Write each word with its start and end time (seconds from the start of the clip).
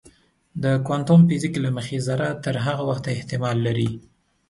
د 0.63 0.65
کوانتم 0.85 1.19
فزیک 1.27 1.55
له 1.63 1.69
مخې 1.77 1.97
ذره 2.07 2.27
تر 2.43 2.55
هغه 2.65 2.83
وخته 2.89 3.09
احتمال 3.17 3.57
لري. 3.67 3.89